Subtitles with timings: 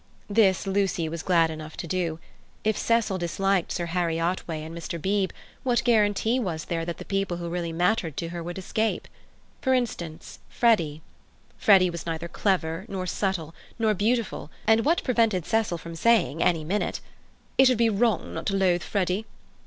[0.31, 2.17] This Lucy was glad enough to do.
[2.63, 4.99] If Cecil disliked Sir Harry Otway and Mr.
[4.99, 5.31] Beebe,
[5.61, 9.07] what guarantee was there that the people who really mattered to her would escape?
[9.61, 11.03] For instance, Freddy.
[11.59, 16.63] Freddy was neither clever, nor subtle, nor beautiful, and what prevented Cecil from saying, any
[16.63, 16.99] minute,
[17.59, 19.27] "It would be wrong not to loathe Freddy"?